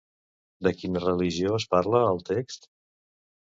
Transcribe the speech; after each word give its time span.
De 0.67 0.73
quina 0.77 1.01
religió 1.03 1.53
es 1.59 1.69
parla 1.75 2.01
al 2.09 2.25
text? 2.33 2.69